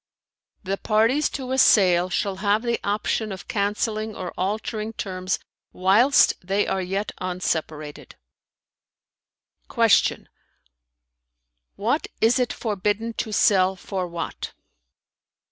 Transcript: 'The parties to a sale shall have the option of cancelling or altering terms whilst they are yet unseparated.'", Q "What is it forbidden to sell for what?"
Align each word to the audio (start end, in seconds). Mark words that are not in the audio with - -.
'The 0.63 0.77
parties 0.77 1.29
to 1.29 1.51
a 1.51 1.59
sale 1.59 2.09
shall 2.09 2.37
have 2.37 2.63
the 2.63 2.79
option 2.83 3.31
of 3.31 3.47
cancelling 3.47 4.15
or 4.15 4.33
altering 4.35 4.93
terms 4.93 5.37
whilst 5.73 6.33
they 6.43 6.65
are 6.65 6.81
yet 6.81 7.11
unseparated.'", 7.21 8.15
Q 9.71 10.25
"What 11.75 12.07
is 12.19 12.39
it 12.39 12.51
forbidden 12.51 13.13
to 13.21 13.31
sell 13.31 13.75
for 13.75 14.07
what?" 14.07 14.53